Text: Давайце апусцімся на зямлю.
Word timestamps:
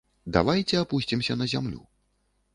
Давайце 0.37 0.79
апусцімся 0.85 1.39
на 1.43 1.49
зямлю. 1.53 1.85